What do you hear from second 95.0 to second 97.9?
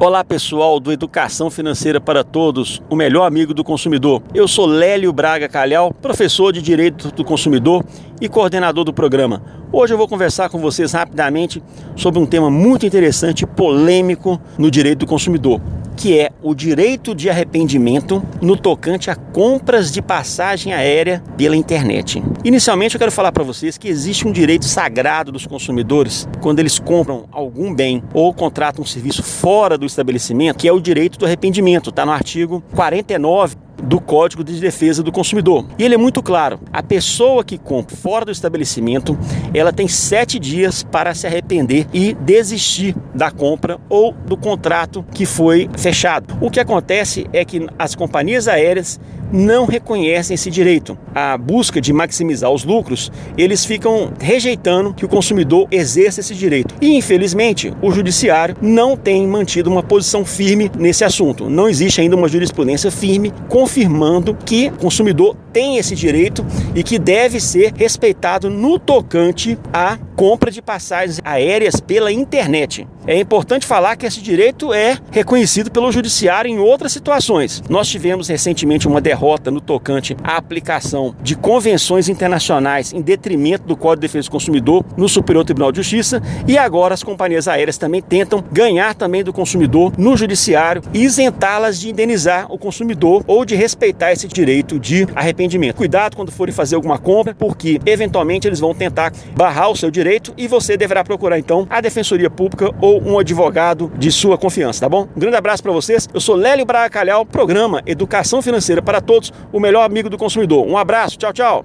arrependimento. Cuidado quando forem fazer alguma compra, porque